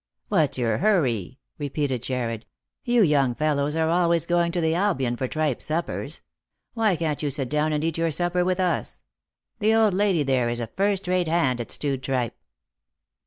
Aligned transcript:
"What's 0.29 0.57
your 0.57 0.79
hurry?" 0.79 1.37
repeated 1.59 2.01
Jarred." 2.01 2.47
You 2.91 3.03
young 3.03 3.35
fellows 3.35 3.75
are 3.75 3.87
always 3.87 4.25
going 4.25 4.51
to 4.53 4.59
the 4.59 4.73
Albion 4.73 5.15
for 5.15 5.27
tripe 5.27 5.61
suppers. 5.61 6.21
Why 6.73 6.95
can't 6.95 7.21
you 7.21 7.29
sit 7.29 7.49
down 7.49 7.71
and 7.71 7.83
eat 7.83 7.99
your 7.99 8.09
supper 8.09 8.43
with 8.43 8.59
us? 8.59 9.03
The 9.59 9.75
old 9.75 9.93
lady 9.93 10.23
there 10.23 10.49
is 10.49 10.59
a 10.59 10.65
first 10.65 11.07
rate 11.07 11.27
hand 11.27 11.61
at 11.61 11.69
stewed 11.69 12.01
tripe." 12.01 12.35